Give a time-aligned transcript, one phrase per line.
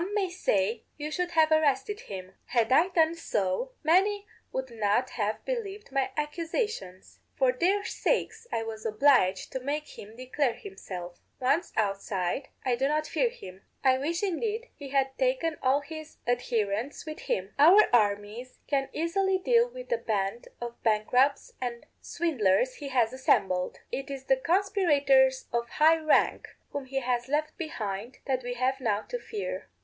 [0.01, 5.11] _Some may say, 'You should have arrested him.' Had I done so, many would not
[5.11, 7.19] have believed my accusations.
[7.35, 11.19] For their sakes I was obliged to make him declare himself.
[11.39, 16.17] Once outside, I do not fear him; I wish indeed he had taken all his
[16.25, 17.53] adherents with him.
[17.59, 23.81] Our armies can easily deal with the band of bankrupts and swindlers he has assembled;
[23.91, 28.81] it is the conspirators of high rank, whom he has left behind, that we have
[28.81, 29.67] now to fear.